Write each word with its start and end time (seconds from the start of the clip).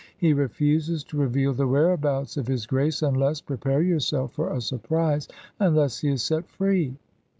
He 0.17 0.33
refuses 0.33 1.03
to 1.03 1.17
reveal 1.19 1.53
the 1.53 1.67
whereabouts 1.67 2.35
of 2.35 2.47
his 2.47 2.65
Grace, 2.65 3.03
unless 3.03 3.39
prepare 3.39 3.83
yourself 3.83 4.33
for 4.33 4.51
a 4.51 4.59
surprise 4.59 5.27
unless 5.59 5.99
he 5.99 6.09
is 6.09 6.23
set 6.23 6.49
free. 6.49 6.97